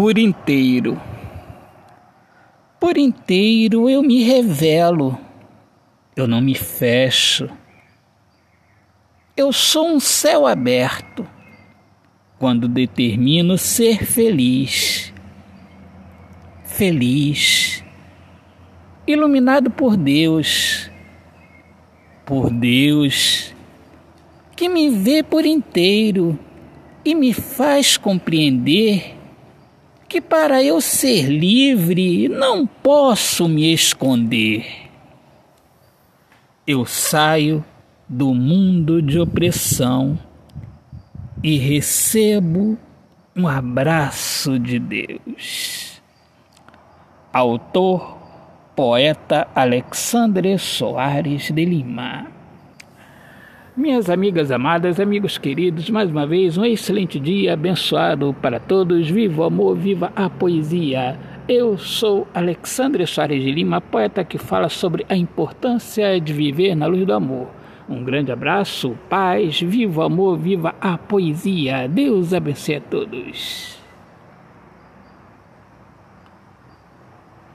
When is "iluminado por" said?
19.06-19.98